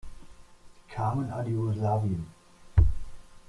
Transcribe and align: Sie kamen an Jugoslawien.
Sie 0.87 0.95
kamen 0.95 1.29
an 1.29 1.45
Jugoslawien. 1.47 2.25